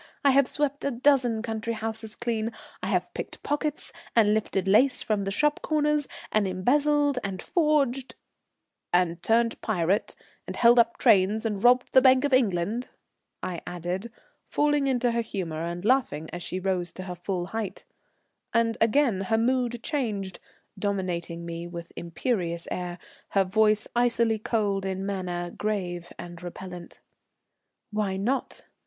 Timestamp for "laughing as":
15.85-16.41